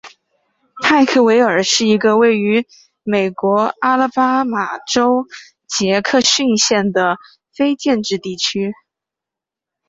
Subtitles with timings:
[0.81, 2.65] 派克维尔是一个位于
[3.03, 5.27] 美国阿拉巴马州
[5.67, 7.17] 杰克逊县的
[7.53, 8.73] 非建制地区。